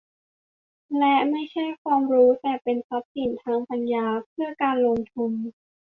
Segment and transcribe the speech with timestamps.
[0.97, 5.31] และไม่ใช่ความรู้ แต่เป็นทรัพย์สินทางปัญญา เพื่อการลงทุน